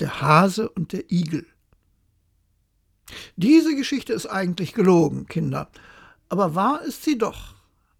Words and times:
Der 0.00 0.20
Hase 0.20 0.68
und 0.68 0.92
der 0.92 1.10
Igel. 1.12 1.46
Diese 3.36 3.74
Geschichte 3.76 4.12
ist 4.12 4.26
eigentlich 4.26 4.72
gelogen, 4.72 5.26
Kinder, 5.26 5.70
aber 6.28 6.54
wahr 6.54 6.82
ist 6.82 7.04
sie 7.04 7.18
doch. 7.18 7.54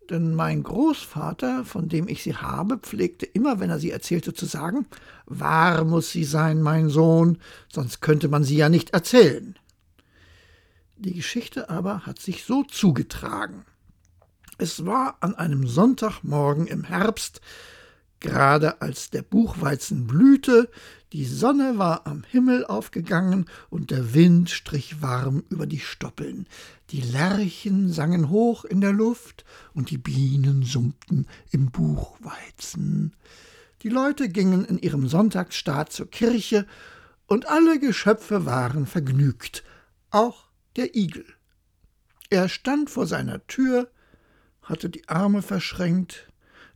Denn 0.09 0.35
mein 0.35 0.65
Großvater, 0.65 1.65
von 1.65 1.89
dem 1.89 2.09
ich 2.09 2.23
sie 2.25 2.35
habe, 2.35 2.79
pflegte 2.79 3.27
immer, 3.27 3.61
wenn 3.61 3.71
er 3.71 3.79
sie 3.79 3.91
erzählte, 3.91 4.35
zu 4.35 4.45
sagen, 4.45 4.87
wahr 5.27 5.85
muss 5.85 6.11
sie 6.11 6.25
sein, 6.25 6.63
mein 6.63 6.89
Sohn, 6.89 7.39
sonst 7.73 8.01
könnte 8.01 8.29
man 8.29 8.43
sie 8.43 8.57
ja 8.57 8.69
nicht 8.69 8.91
erzählen. 8.91 9.57
Die 10.97 11.15
Geschichte 11.15 11.71
aber 11.71 12.07
hat 12.07 12.19
sich 12.19 12.45
so 12.45 12.65
zugetragen. 12.65 13.65
Es 14.59 14.85
war 14.85 15.17
an 15.21 15.35
einem 15.37 15.67
Sonntagmorgen 15.67 16.67
im 16.67 16.85
Herbst, 16.85 17.41
gerade 18.21 18.81
als 18.81 19.11
der 19.11 19.23
Buchweizen 19.23 20.07
blühte, 20.07 20.71
die 21.13 21.25
Sonne 21.25 21.79
war 21.79 22.07
am 22.07 22.23
Himmel 22.23 22.65
aufgegangen 22.65 23.47
und 23.69 23.91
der 23.91 24.15
Wind 24.15 24.49
strich 24.51 25.03
warm 25.03 25.43
über 25.49 25.67
die 25.67 25.81
Stoppeln. 25.81 26.47
Die 26.91 27.01
Lerchen 27.01 27.93
sangen 27.93 28.29
hoch 28.29 28.65
in 28.65 28.81
der 28.81 28.93
Luft 28.93 29.45
und 29.75 29.91
die 29.91 29.99
Bienen 29.99 30.63
summten 30.63 31.27
im 31.51 31.71
Buchweizen. 31.71 33.17
Die 33.83 33.89
Leute 33.89 34.29
gingen 34.29 34.65
in 34.65 34.79
ihrem 34.79 35.09
Sonntagsstaat 35.09 35.91
zur 35.91 36.09
Kirche 36.09 36.67
und 37.27 37.49
alle 37.49 37.81
Geschöpfe 37.81 38.45
waren 38.45 38.87
vergnügt, 38.87 39.65
auch 40.11 40.45
der 40.77 40.95
Igel. 40.95 41.25
Er 42.29 42.49
stand 42.49 42.91
vor 42.91 43.07
seiner 43.07 43.47
Tür, 43.47 43.91
hatte 44.63 44.91
die 44.91 45.09
Arme 45.09 45.43
verschränkt, 45.43 46.30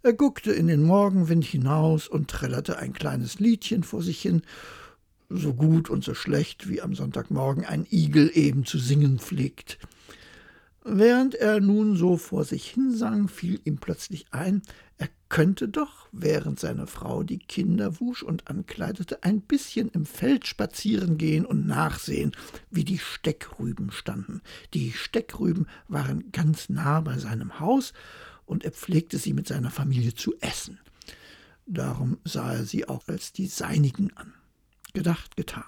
er 0.04 0.12
guckte 0.12 0.52
in 0.52 0.66
den 0.66 0.82
Morgenwind 0.82 1.44
hinaus 1.44 2.08
und 2.08 2.28
trällerte 2.28 2.78
ein 2.78 2.92
kleines 2.92 3.40
Liedchen 3.40 3.82
vor 3.82 4.02
sich 4.02 4.20
hin, 4.20 4.42
so 5.30 5.54
gut 5.54 5.88
und 5.88 6.04
so 6.04 6.14
schlecht, 6.14 6.68
wie 6.68 6.82
am 6.82 6.94
Sonntagmorgen 6.94 7.64
ein 7.64 7.86
Igel 7.90 8.30
eben 8.34 8.66
zu 8.66 8.78
singen 8.78 9.18
pflegt. 9.18 9.78
Während 10.84 11.34
er 11.34 11.60
nun 11.60 11.96
so 11.96 12.18
vor 12.18 12.44
sich 12.44 12.68
hinsang, 12.68 13.28
fiel 13.28 13.58
ihm 13.64 13.78
plötzlich 13.78 14.26
ein, 14.30 14.60
er 14.98 15.08
könnte 15.30 15.68
doch, 15.68 16.06
während 16.12 16.60
seine 16.60 16.86
Frau 16.86 17.22
die 17.22 17.38
Kinder 17.38 17.98
wusch 17.98 18.22
und 18.22 18.46
ankleidete, 18.48 19.24
ein 19.24 19.40
bisschen 19.40 19.88
im 19.88 20.04
Feld 20.04 20.46
spazieren 20.46 21.16
gehen 21.16 21.46
und 21.46 21.66
nachsehen, 21.66 22.32
wie 22.70 22.84
die 22.84 22.98
Steckrüben 22.98 23.90
standen. 23.90 24.42
Die 24.74 24.92
Steckrüben 24.92 25.66
waren 25.88 26.30
ganz 26.30 26.68
nah 26.68 27.00
bei 27.00 27.16
seinem 27.16 27.58
Haus, 27.58 27.94
und 28.46 28.64
er 28.64 28.72
pflegte 28.72 29.18
sie 29.18 29.32
mit 29.32 29.48
seiner 29.48 29.70
Familie 29.70 30.14
zu 30.14 30.34
essen. 30.40 30.78
Darum 31.66 32.18
sah 32.24 32.54
er 32.54 32.64
sie 32.64 32.88
auch 32.88 33.08
als 33.08 33.32
die 33.32 33.46
seinigen 33.46 34.14
an. 34.16 34.34
Gedacht, 34.92 35.36
getan. 35.36 35.64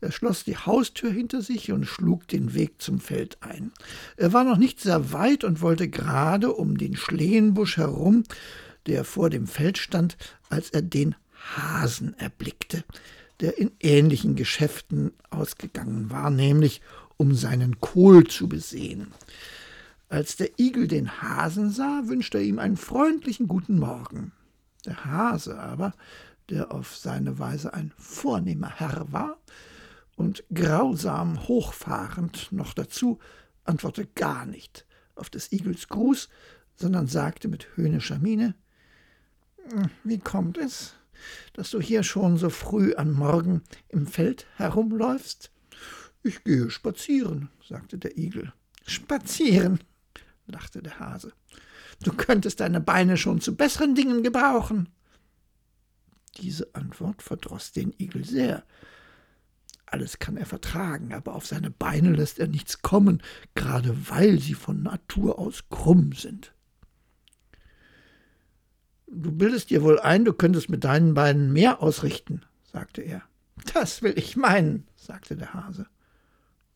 Er 0.00 0.12
schloss 0.12 0.44
die 0.44 0.56
Haustür 0.56 1.10
hinter 1.10 1.40
sich 1.40 1.72
und 1.72 1.86
schlug 1.86 2.28
den 2.28 2.52
Weg 2.52 2.82
zum 2.82 3.00
Feld 3.00 3.38
ein. 3.40 3.72
Er 4.16 4.32
war 4.32 4.44
noch 4.44 4.58
nicht 4.58 4.80
sehr 4.80 5.12
weit 5.12 5.44
und 5.44 5.62
wollte 5.62 5.88
gerade 5.88 6.52
um 6.52 6.76
den 6.76 6.96
Schlehenbusch 6.96 7.78
herum, 7.78 8.24
der 8.86 9.04
vor 9.04 9.30
dem 9.30 9.46
Feld 9.46 9.78
stand, 9.78 10.18
als 10.50 10.70
er 10.70 10.82
den 10.82 11.14
Hasen 11.56 12.14
erblickte, 12.18 12.84
der 13.40 13.58
in 13.58 13.70
ähnlichen 13.80 14.34
Geschäften 14.34 15.12
ausgegangen 15.30 16.10
war, 16.10 16.30
nämlich 16.30 16.82
um 17.16 17.34
seinen 17.34 17.80
Kohl 17.80 18.26
zu 18.26 18.48
besehen. 18.48 19.12
Als 20.08 20.36
der 20.36 20.58
Igel 20.58 20.86
den 20.86 21.22
Hasen 21.22 21.70
sah, 21.70 22.02
wünschte 22.04 22.38
er 22.38 22.44
ihm 22.44 22.58
einen 22.58 22.76
freundlichen 22.76 23.48
guten 23.48 23.78
Morgen. 23.78 24.32
Der 24.84 25.04
Hase 25.04 25.58
aber, 25.58 25.94
der 26.50 26.72
auf 26.72 26.96
seine 26.96 27.38
Weise 27.38 27.72
ein 27.72 27.92
vornehmer 27.96 28.70
Herr 28.70 29.12
war 29.12 29.38
und 30.16 30.44
grausam 30.52 31.48
hochfahrend 31.48 32.52
noch 32.52 32.74
dazu, 32.74 33.18
antwortete 33.64 34.08
gar 34.14 34.46
nicht 34.46 34.86
auf 35.14 35.30
des 35.30 35.52
Igels 35.52 35.88
Gruß, 35.88 36.28
sondern 36.76 37.06
sagte 37.06 37.48
mit 37.48 37.76
höhnischer 37.76 38.18
Miene 38.18 38.54
hm, 39.70 39.90
Wie 40.02 40.18
kommt 40.18 40.58
es, 40.58 40.94
dass 41.54 41.70
du 41.70 41.80
hier 41.80 42.02
schon 42.02 42.36
so 42.36 42.50
früh 42.50 42.94
am 42.96 43.12
Morgen 43.12 43.62
im 43.88 44.06
Feld 44.06 44.46
herumläufst? 44.56 45.50
Ich 46.22 46.44
gehe 46.44 46.70
spazieren, 46.70 47.50
sagte 47.66 47.98
der 47.98 48.16
Igel. 48.18 48.52
Spazieren, 48.86 49.80
lachte 50.46 50.82
der 50.82 50.98
Hase. 50.98 51.32
Du 52.02 52.12
könntest 52.12 52.60
deine 52.60 52.80
Beine 52.80 53.16
schon 53.16 53.40
zu 53.40 53.56
besseren 53.56 53.94
Dingen 53.94 54.22
gebrauchen. 54.22 54.88
Diese 56.38 56.74
Antwort 56.74 57.22
verdroß 57.22 57.72
den 57.72 57.94
Igel 57.98 58.24
sehr. 58.24 58.64
Alles 59.86 60.18
kann 60.18 60.36
er 60.36 60.46
vertragen, 60.46 61.12
aber 61.12 61.34
auf 61.34 61.46
seine 61.46 61.70
Beine 61.70 62.12
lässt 62.12 62.38
er 62.38 62.48
nichts 62.48 62.82
kommen, 62.82 63.22
gerade 63.54 64.10
weil 64.10 64.40
sie 64.40 64.54
von 64.54 64.82
Natur 64.82 65.38
aus 65.38 65.68
krumm 65.70 66.12
sind. 66.12 66.52
Du 69.06 69.30
bildest 69.30 69.70
dir 69.70 69.82
wohl 69.82 70.00
ein, 70.00 70.24
du 70.24 70.32
könntest 70.32 70.68
mit 70.68 70.82
deinen 70.82 71.14
Beinen 71.14 71.52
mehr 71.52 71.80
ausrichten, 71.80 72.42
sagte 72.64 73.02
er. 73.02 73.22
Das 73.72 74.02
will 74.02 74.14
ich 74.16 74.36
meinen, 74.36 74.88
sagte 74.96 75.36
der 75.36 75.54
Hase. 75.54 75.86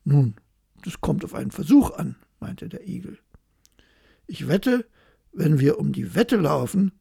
Nun, 0.05 0.35
das 0.83 1.01
kommt 1.01 1.25
auf 1.25 1.33
einen 1.33 1.51
Versuch 1.51 1.91
an, 1.91 2.15
meinte 2.39 2.69
der 2.69 2.87
Igel. 2.87 3.19
Ich 4.29 4.47
wette, 4.47 4.85
wenn 5.31 5.59
wir 5.59 5.79
um 5.79 5.91
die 5.91 6.13
Wette 6.13 6.35
laufen, 6.35 6.91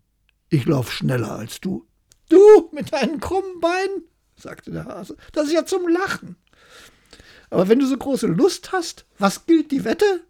ich 0.49 0.65
lauf 0.65 0.91
schneller 0.91 1.33
als 1.33 1.61
du. 1.61 1.87
Du 2.31 2.71
mit 2.73 2.91
deinen 2.91 3.21
krummen 3.21 3.61
Beinen, 3.61 4.05
sagte 4.35 4.71
der 4.71 4.87
Hase, 4.87 5.15
das 5.33 5.49
ist 5.49 5.53
ja 5.53 5.67
zum 5.67 5.87
Lachen. 5.89 6.37
Aber 7.51 7.69
wenn 7.69 7.81
du 7.81 7.87
so 7.87 7.99
große 7.99 8.27
Lust 8.27 8.73
hast, 8.73 9.05
was 9.19 9.45
gilt 9.45 9.73
die 9.73 9.85
Wette? 9.85 10.23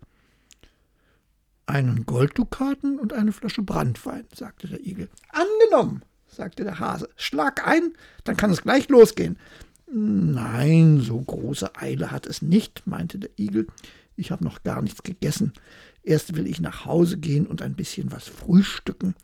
Einen 1.66 2.04
Golddukaten 2.04 2.98
und 2.98 3.12
eine 3.12 3.30
Flasche 3.30 3.62
Brandwein, 3.62 4.26
sagte 4.34 4.66
der 4.66 4.84
Igel. 4.84 5.08
Angenommen, 5.28 6.02
sagte 6.26 6.64
der 6.64 6.80
Hase. 6.80 7.08
Schlag 7.14 7.64
ein, 7.64 7.92
dann 8.24 8.36
kann 8.36 8.50
es 8.50 8.62
gleich 8.62 8.88
losgehen. 8.88 9.38
Nein, 9.86 10.98
so 11.00 11.20
große 11.20 11.76
Eile 11.76 12.10
hat 12.10 12.26
es 12.26 12.42
nicht, 12.42 12.88
meinte 12.88 13.20
der 13.20 13.30
Igel. 13.38 13.68
Ich 14.16 14.32
habe 14.32 14.42
noch 14.42 14.64
gar 14.64 14.82
nichts 14.82 15.04
gegessen. 15.04 15.52
Erst 16.08 16.36
will 16.36 16.46
ich 16.46 16.58
nach 16.58 16.86
Hause 16.86 17.18
gehen 17.18 17.46
und 17.46 17.60
ein 17.60 17.74
bisschen 17.74 18.10
was 18.10 18.28
frühstücken. 18.28 19.14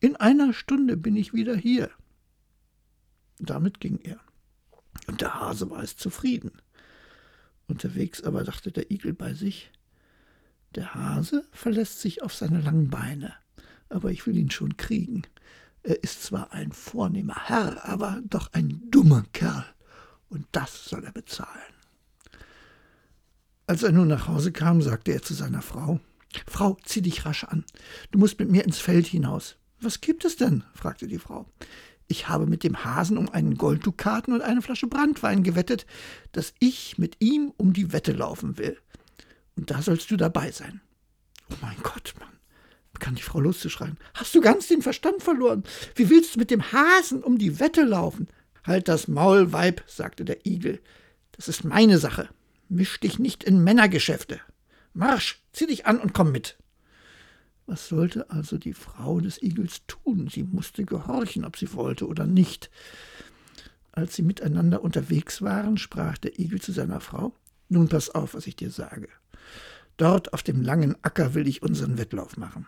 In 0.00 0.16
einer 0.16 0.52
Stunde 0.52 0.96
bin 0.96 1.14
ich 1.14 1.32
wieder 1.32 1.54
hier. 1.54 1.88
Damit 3.38 3.78
ging 3.78 4.00
er. 4.02 4.18
Und 5.06 5.20
der 5.20 5.38
Hase 5.38 5.70
war 5.70 5.84
es 5.84 5.96
zufrieden. 5.96 6.50
Unterwegs 7.68 8.24
aber 8.24 8.42
dachte 8.42 8.72
der 8.72 8.90
Igel 8.90 9.14
bei 9.14 9.34
sich, 9.34 9.70
der 10.74 10.96
Hase 10.96 11.46
verlässt 11.52 12.00
sich 12.00 12.24
auf 12.24 12.34
seine 12.34 12.60
langen 12.60 12.90
Beine, 12.90 13.34
aber 13.88 14.10
ich 14.10 14.26
will 14.26 14.36
ihn 14.36 14.50
schon 14.50 14.76
kriegen. 14.76 15.22
Er 15.84 16.02
ist 16.02 16.24
zwar 16.24 16.52
ein 16.52 16.72
vornehmer 16.72 17.36
Herr, 17.46 17.88
aber 17.88 18.20
doch 18.24 18.52
ein 18.52 18.82
dummer 18.90 19.24
Kerl, 19.32 19.64
und 20.28 20.44
das 20.50 20.86
soll 20.86 21.04
er 21.04 21.12
bezahlen. 21.12 21.72
Als 23.68 23.84
er 23.84 23.92
nun 23.92 24.08
nach 24.08 24.26
Hause 24.26 24.50
kam, 24.50 24.82
sagte 24.82 25.12
er 25.12 25.22
zu 25.22 25.34
seiner 25.34 25.62
Frau, 25.62 26.00
Frau, 26.46 26.76
zieh 26.84 27.02
dich 27.02 27.24
rasch 27.24 27.44
an. 27.44 27.64
Du 28.10 28.18
musst 28.18 28.38
mit 28.38 28.50
mir 28.50 28.64
ins 28.64 28.78
Feld 28.78 29.06
hinaus. 29.06 29.56
Was 29.80 30.00
gibt 30.00 30.24
es 30.24 30.36
denn? 30.36 30.64
fragte 30.74 31.06
die 31.06 31.18
Frau. 31.18 31.46
Ich 32.08 32.28
habe 32.28 32.46
mit 32.46 32.62
dem 32.62 32.84
Hasen 32.84 33.16
um 33.16 33.28
einen 33.30 33.56
Golddukaten 33.56 34.34
und 34.34 34.42
eine 34.42 34.62
Flasche 34.62 34.86
Brandwein 34.86 35.42
gewettet, 35.42 35.86
dass 36.32 36.54
ich 36.58 36.98
mit 36.98 37.16
ihm 37.20 37.52
um 37.56 37.72
die 37.72 37.92
Wette 37.92 38.12
laufen 38.12 38.58
will. 38.58 38.78
Und 39.56 39.70
da 39.70 39.82
sollst 39.82 40.10
du 40.10 40.16
dabei 40.16 40.50
sein. 40.50 40.80
Oh 41.50 41.56
mein 41.60 41.76
Gott, 41.82 42.14
Mann, 42.20 42.38
begann 42.92 43.14
die 43.14 43.22
Frau 43.22 43.40
loszuschreien. 43.40 43.98
Hast 44.14 44.34
du 44.34 44.40
ganz 44.40 44.68
den 44.68 44.82
Verstand 44.82 45.22
verloren? 45.22 45.64
Wie 45.94 46.10
willst 46.10 46.34
du 46.34 46.38
mit 46.38 46.50
dem 46.50 46.72
Hasen 46.72 47.22
um 47.22 47.38
die 47.38 47.60
Wette 47.60 47.82
laufen? 47.82 48.28
Halt 48.64 48.88
das 48.88 49.08
Maul, 49.08 49.52
Weib, 49.52 49.82
sagte 49.86 50.24
der 50.24 50.46
Igel. 50.46 50.80
Das 51.32 51.48
ist 51.48 51.64
meine 51.64 51.98
Sache. 51.98 52.28
Misch 52.68 53.00
dich 53.00 53.18
nicht 53.18 53.42
in 53.44 53.64
Männergeschäfte. 53.64 54.40
Marsch, 54.94 55.41
zieh 55.52 55.66
dich 55.66 55.86
an 55.86 55.98
und 55.98 56.14
komm 56.14 56.32
mit. 56.32 56.58
Was 57.66 57.88
sollte 57.88 58.30
also 58.30 58.58
die 58.58 58.74
Frau 58.74 59.20
des 59.20 59.40
Igels 59.40 59.82
tun? 59.86 60.28
Sie 60.28 60.42
musste 60.42 60.84
gehorchen, 60.84 61.44
ob 61.44 61.56
sie 61.56 61.72
wollte 61.74 62.06
oder 62.06 62.26
nicht. 62.26 62.70
Als 63.92 64.16
sie 64.16 64.22
miteinander 64.22 64.82
unterwegs 64.82 65.42
waren, 65.42 65.78
sprach 65.78 66.18
der 66.18 66.38
Igel 66.38 66.60
zu 66.60 66.72
seiner 66.72 67.00
Frau 67.00 67.34
Nun 67.68 67.88
pass 67.88 68.10
auf, 68.10 68.34
was 68.34 68.46
ich 68.46 68.56
dir 68.56 68.70
sage. 68.70 69.08
Dort 69.96 70.32
auf 70.32 70.42
dem 70.42 70.62
langen 70.62 70.96
Acker 71.02 71.34
will 71.34 71.46
ich 71.46 71.62
unseren 71.62 71.98
Wettlauf 71.98 72.36
machen. 72.36 72.66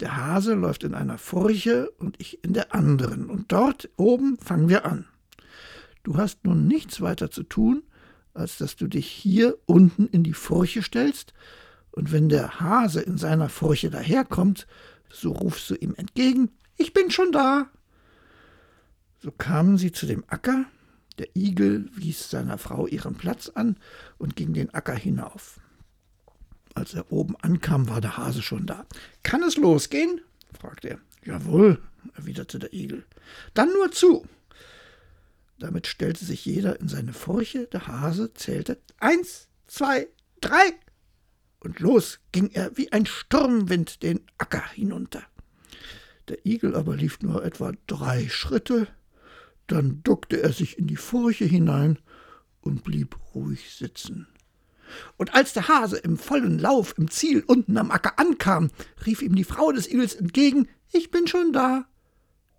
Der 0.00 0.16
Hase 0.16 0.54
läuft 0.54 0.82
in 0.82 0.94
einer 0.94 1.18
Furche 1.18 1.90
und 1.92 2.20
ich 2.20 2.42
in 2.42 2.54
der 2.54 2.74
anderen, 2.74 3.30
und 3.30 3.52
dort 3.52 3.88
oben 3.96 4.38
fangen 4.38 4.68
wir 4.68 4.84
an. 4.84 5.06
Du 6.02 6.16
hast 6.16 6.44
nun 6.44 6.66
nichts 6.66 7.00
weiter 7.00 7.30
zu 7.30 7.44
tun, 7.44 7.84
als 8.34 8.58
dass 8.58 8.74
du 8.74 8.88
dich 8.88 9.06
hier 9.06 9.58
unten 9.66 10.06
in 10.08 10.24
die 10.24 10.32
Furche 10.32 10.82
stellst 10.82 11.34
und 11.92 12.10
wenn 12.10 12.28
der 12.28 12.58
Hase 12.60 13.00
in 13.00 13.18
seiner 13.18 13.48
Furche 13.48 13.90
daherkommt, 13.90 14.66
so 15.10 15.32
rufst 15.32 15.70
du 15.70 15.74
ihm 15.74 15.94
entgegen, 15.96 16.50
ich 16.76 16.92
bin 16.92 17.10
schon 17.10 17.32
da. 17.32 17.70
So 19.20 19.30
kamen 19.30 19.78
sie 19.78 19.92
zu 19.92 20.06
dem 20.06 20.24
Acker, 20.26 20.64
Der 21.18 21.28
Igel 21.36 21.90
wies 21.94 22.30
seiner 22.30 22.56
Frau 22.56 22.86
ihren 22.86 23.14
Platz 23.14 23.50
an 23.50 23.76
und 24.18 24.34
ging 24.34 24.54
den 24.54 24.72
Acker 24.72 24.94
hinauf. 24.94 25.60
Als 26.74 26.94
er 26.94 27.12
oben 27.12 27.36
ankam, 27.36 27.88
war 27.90 28.00
der 28.00 28.16
Hase 28.16 28.40
schon 28.40 28.66
da. 28.66 28.86
Kann 29.22 29.42
es 29.42 29.56
losgehen? 29.56 30.22
fragte 30.58 30.88
er. 30.88 30.98
Jawohl, 31.24 31.82
erwiderte 32.14 32.58
der 32.58 32.72
Igel. 32.72 33.04
Dann 33.52 33.70
nur 33.72 33.92
zu. 33.92 34.26
Damit 35.58 35.86
stellte 35.86 36.24
sich 36.24 36.44
jeder 36.46 36.80
in 36.80 36.88
seine 36.88 37.12
Furche, 37.12 37.66
der 37.66 37.86
Hase 37.86 38.32
zählte 38.32 38.78
eins, 38.98 39.48
zwei, 39.66 40.08
drei, 40.40 40.72
und 41.62 41.78
los 41.78 42.18
ging 42.32 42.50
er 42.50 42.76
wie 42.76 42.92
ein 42.92 43.06
Sturmwind 43.06 44.02
den 44.02 44.20
Acker 44.36 44.64
hinunter. 44.72 45.22
Der 46.28 46.44
Igel 46.44 46.74
aber 46.74 46.96
lief 46.96 47.20
nur 47.20 47.44
etwa 47.44 47.72
drei 47.86 48.28
Schritte, 48.28 48.88
dann 49.68 50.02
duckte 50.02 50.42
er 50.42 50.52
sich 50.52 50.78
in 50.78 50.86
die 50.86 50.96
Furche 50.96 51.44
hinein 51.44 51.98
und 52.60 52.82
blieb 52.84 53.16
ruhig 53.34 53.74
sitzen. 53.74 54.26
Und 55.16 55.34
als 55.34 55.52
der 55.52 55.68
Hase 55.68 55.98
im 55.98 56.18
vollen 56.18 56.58
Lauf 56.58 56.94
im 56.98 57.10
Ziel 57.10 57.42
unten 57.46 57.78
am 57.78 57.90
Acker 57.90 58.18
ankam, 58.18 58.70
rief 59.06 59.22
ihm 59.22 59.34
die 59.34 59.44
Frau 59.44 59.72
des 59.72 59.88
Igels 59.88 60.14
entgegen 60.14 60.68
Ich 60.92 61.10
bin 61.10 61.26
schon 61.26 61.52
da. 61.52 61.86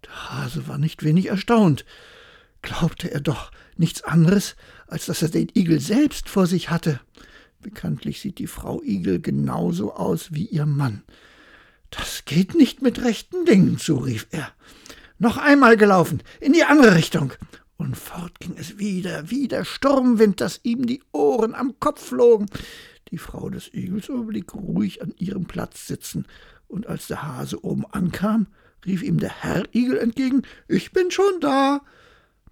Der 0.04 0.32
Hase 0.32 0.68
war 0.68 0.78
nicht 0.78 1.04
wenig 1.04 1.28
erstaunt. 1.28 1.86
Glaubte 2.62 3.12
er 3.12 3.22
doch 3.22 3.52
nichts 3.76 4.04
anderes, 4.04 4.56
als 4.88 5.06
dass 5.06 5.22
er 5.22 5.30
den 5.30 5.50
Igel 5.54 5.80
selbst 5.80 6.30
vor 6.30 6.48
sich 6.48 6.70
hatte. 6.70 7.02
Bekanntlich 7.64 8.20
sieht 8.22 8.38
die 8.40 8.48
Frau 8.48 8.84
Igel 8.84 9.20
genauso 9.22 9.94
aus 9.94 10.34
wie 10.34 10.46
ihr 10.46 10.66
Mann. 10.66 11.04
Das 11.90 12.26
geht 12.26 12.56
nicht 12.56 12.82
mit 12.82 13.02
rechten 13.02 13.46
Dingen 13.46 13.78
zu, 13.78 13.96
rief 13.96 14.28
er. 14.32 14.52
Noch 15.18 15.38
einmal 15.38 15.78
gelaufen, 15.78 16.22
in 16.42 16.54
die 16.54 16.66
andere 16.66 16.96
Richtung. 16.96 17.34
Und 17.78 17.98
fort 17.98 18.40
ging 18.40 18.56
es 18.58 18.78
wieder, 18.78 19.30
wie 19.30 19.48
der 19.48 19.64
Sturmwind, 19.64 20.42
dass 20.42 20.60
ihm 20.64 20.86
die 20.86 21.02
Ohren 21.12 21.56
am 21.56 21.80
Kopf 21.80 22.06
flogen. 22.10 22.48
Die 23.12 23.18
Frau 23.18 23.50
des 23.50 23.74
Igels 23.74 24.10
aber 24.10 24.24
blieb 24.24 24.54
ruhig 24.54 25.02
an 25.02 25.14
ihrem 25.18 25.46
Platz 25.46 25.88
sitzen, 25.88 26.26
und 26.68 26.88
als 26.88 27.08
der 27.08 27.24
Hase 27.24 27.64
oben 27.64 27.86
ankam, 27.92 28.48
rief 28.86 29.04
ihm 29.04 29.20
der 29.20 29.42
Herr 29.42 29.64
Igel 29.74 29.98
entgegen 29.98 30.42
Ich 30.68 30.92
bin 30.92 31.12
schon 31.12 31.40
da. 31.40 31.82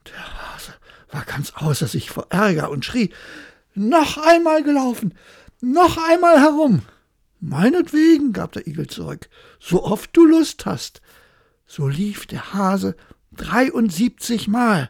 Der 0.06 0.54
Hase 0.54 0.74
war 1.12 1.26
ganz 1.26 1.54
außer 1.56 1.88
sich 1.88 2.10
vor 2.10 2.28
Ärger 2.30 2.70
und 2.70 2.86
schrie 2.86 3.12
Noch 3.74 4.18
einmal 4.18 4.64
gelaufen, 4.64 5.14
noch 5.62 5.98
einmal 6.10 6.40
herum. 6.40 6.82
Meinetwegen, 7.40 8.34
gab 8.34 8.52
der 8.52 8.68
Igel 8.68 8.88
zurück, 8.88 9.30
so 9.60 9.84
oft 9.84 10.16
du 10.16 10.26
Lust 10.26 10.66
hast. 10.66 11.02
So 11.66 11.88
lief 11.88 12.26
der 12.26 12.54
Hase 12.54 12.96
dreiundsiebzig 13.32 14.48
Mal. 14.48 14.90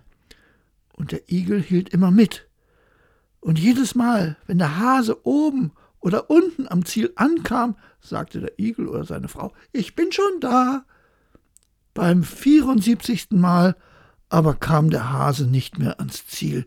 Und 0.93 1.11
der 1.11 1.31
Igel 1.31 1.61
hielt 1.61 1.89
immer 1.89 2.11
mit. 2.11 2.47
Und 3.39 3.57
jedes 3.59 3.95
Mal, 3.95 4.37
wenn 4.47 4.57
der 4.57 4.77
Hase 4.79 5.25
oben 5.25 5.71
oder 5.99 6.29
unten 6.29 6.67
am 6.67 6.85
Ziel 6.85 7.11
ankam, 7.15 7.75
sagte 8.01 8.39
der 8.39 8.59
Igel 8.59 8.87
oder 8.87 9.03
seine 9.03 9.27
Frau, 9.27 9.53
ich 9.71 9.95
bin 9.95 10.11
schon 10.11 10.39
da. 10.39 10.85
Beim 11.93 12.23
vierundsiebzigsten 12.23 13.39
Mal 13.39 13.75
aber 14.29 14.55
kam 14.55 14.89
der 14.89 15.11
Hase 15.11 15.45
nicht 15.45 15.77
mehr 15.77 15.99
ans 15.99 16.25
Ziel. 16.25 16.65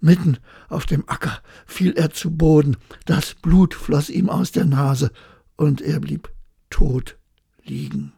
Mitten 0.00 0.38
auf 0.68 0.86
dem 0.86 1.08
Acker 1.08 1.40
fiel 1.66 1.92
er 1.92 2.10
zu 2.10 2.30
Boden, 2.30 2.76
das 3.04 3.34
Blut 3.34 3.74
floss 3.74 4.10
ihm 4.10 4.28
aus 4.28 4.52
der 4.52 4.64
Nase, 4.64 5.10
und 5.56 5.80
er 5.80 6.00
blieb 6.00 6.30
tot 6.70 7.18
liegen. 7.64 8.12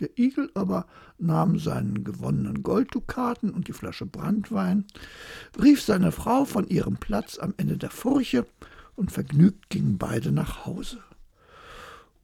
Der 0.00 0.16
Igel 0.18 0.50
aber 0.54 0.86
nahm 1.18 1.58
seinen 1.58 2.04
gewonnenen 2.04 2.62
Golddukaten 2.62 3.50
und 3.50 3.68
die 3.68 3.72
Flasche 3.72 4.06
Branntwein, 4.06 4.84
rief 5.60 5.82
seine 5.82 6.12
Frau 6.12 6.44
von 6.44 6.68
ihrem 6.68 6.96
Platz 6.96 7.38
am 7.38 7.54
Ende 7.56 7.76
der 7.78 7.90
Furche, 7.90 8.46
und 8.94 9.12
vergnügt 9.12 9.70
gingen 9.70 9.96
beide 9.96 10.32
nach 10.32 10.66
Hause. 10.66 10.98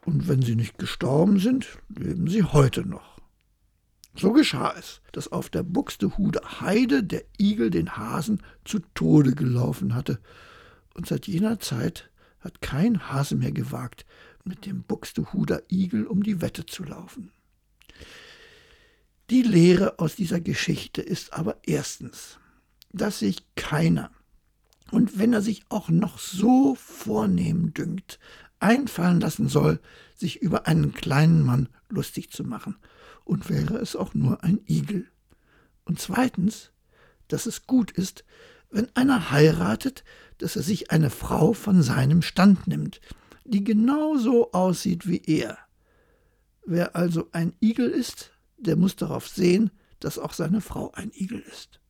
Und 0.04 0.26
wenn 0.28 0.42
sie 0.42 0.56
nicht 0.56 0.76
gestorben 0.76 1.38
sind, 1.38 1.78
leben 1.88 2.28
sie 2.28 2.42
heute 2.42 2.84
noch. 2.84 3.13
So 4.16 4.32
geschah 4.32 4.74
es, 4.78 5.00
dass 5.12 5.32
auf 5.32 5.50
der 5.50 5.64
Buxtehuder 5.64 6.60
Heide 6.60 7.02
der 7.02 7.24
Igel 7.38 7.70
den 7.70 7.96
Hasen 7.96 8.42
zu 8.64 8.78
Tode 8.94 9.34
gelaufen 9.34 9.94
hatte, 9.94 10.20
und 10.94 11.06
seit 11.06 11.26
jener 11.26 11.58
Zeit 11.58 12.10
hat 12.38 12.60
kein 12.60 13.10
Hase 13.10 13.34
mehr 13.34 13.50
gewagt, 13.50 14.06
mit 14.44 14.66
dem 14.66 14.82
Buxtehuder 14.82 15.62
Igel 15.70 16.06
um 16.06 16.22
die 16.22 16.40
Wette 16.40 16.66
zu 16.66 16.84
laufen. 16.84 17.32
Die 19.30 19.42
Lehre 19.42 19.98
aus 19.98 20.14
dieser 20.14 20.40
Geschichte 20.40 21.00
ist 21.00 21.32
aber 21.32 21.56
erstens, 21.64 22.38
dass 22.92 23.18
sich 23.18 23.42
keiner, 23.56 24.10
und 24.90 25.18
wenn 25.18 25.32
er 25.32 25.42
sich 25.42 25.64
auch 25.70 25.88
noch 25.88 26.18
so 26.18 26.76
vornehm 26.76 27.74
dünkt, 27.74 28.20
einfallen 28.60 29.20
lassen 29.20 29.48
soll, 29.48 29.80
sich 30.14 30.40
über 30.40 30.66
einen 30.66 30.92
kleinen 30.92 31.42
Mann 31.42 31.68
lustig 31.88 32.30
zu 32.30 32.44
machen, 32.44 32.76
und 33.24 33.48
wäre 33.48 33.78
es 33.78 33.96
auch 33.96 34.14
nur 34.14 34.44
ein 34.44 34.60
Igel. 34.68 35.06
Und 35.84 35.98
zweitens, 35.98 36.70
dass 37.28 37.46
es 37.46 37.66
gut 37.66 37.90
ist, 37.90 38.24
wenn 38.70 38.94
einer 38.94 39.30
heiratet, 39.30 40.04
dass 40.38 40.56
er 40.56 40.62
sich 40.62 40.90
eine 40.90 41.10
Frau 41.10 41.52
von 41.52 41.82
seinem 41.82 42.22
Stand 42.22 42.66
nimmt, 42.66 43.00
die 43.44 43.62
genauso 43.62 44.52
aussieht 44.52 45.06
wie 45.06 45.22
er. 45.24 45.58
Wer 46.66 46.96
also 46.96 47.28
ein 47.32 47.54
Igel 47.60 47.90
ist, 47.90 48.32
der 48.56 48.76
muss 48.76 48.96
darauf 48.96 49.28
sehen, 49.28 49.70
dass 50.00 50.18
auch 50.18 50.32
seine 50.32 50.60
Frau 50.60 50.90
ein 50.92 51.12
Igel 51.14 51.40
ist. 51.40 51.80